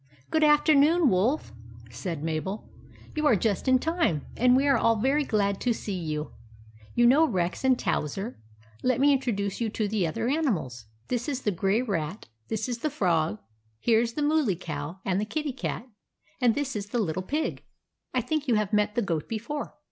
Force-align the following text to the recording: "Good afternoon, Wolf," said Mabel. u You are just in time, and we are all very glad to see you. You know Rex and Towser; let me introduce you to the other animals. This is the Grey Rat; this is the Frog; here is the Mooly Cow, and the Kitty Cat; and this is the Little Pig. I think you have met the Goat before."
"Good 0.31 0.43
afternoon, 0.43 1.09
Wolf," 1.11 1.53
said 1.91 2.23
Mabel. 2.23 2.67
u 2.73 2.97
You 3.17 3.27
are 3.27 3.35
just 3.35 3.67
in 3.67 3.77
time, 3.77 4.25
and 4.35 4.55
we 4.55 4.65
are 4.65 4.75
all 4.75 4.95
very 4.95 5.23
glad 5.23 5.61
to 5.61 5.73
see 5.73 5.93
you. 5.93 6.31
You 6.95 7.05
know 7.05 7.27
Rex 7.27 7.63
and 7.63 7.77
Towser; 7.77 8.39
let 8.81 8.99
me 8.99 9.13
introduce 9.13 9.61
you 9.61 9.69
to 9.69 9.87
the 9.87 10.07
other 10.07 10.27
animals. 10.27 10.87
This 11.09 11.29
is 11.29 11.43
the 11.43 11.51
Grey 11.51 11.83
Rat; 11.83 12.27
this 12.47 12.67
is 12.67 12.79
the 12.79 12.89
Frog; 12.89 13.37
here 13.79 13.99
is 14.01 14.13
the 14.13 14.23
Mooly 14.23 14.55
Cow, 14.55 14.99
and 15.05 15.21
the 15.21 15.23
Kitty 15.23 15.53
Cat; 15.53 15.87
and 16.41 16.55
this 16.55 16.75
is 16.75 16.87
the 16.87 16.97
Little 16.97 17.21
Pig. 17.21 17.63
I 18.11 18.21
think 18.21 18.47
you 18.47 18.55
have 18.55 18.73
met 18.73 18.95
the 18.95 19.03
Goat 19.03 19.29
before." 19.29 19.75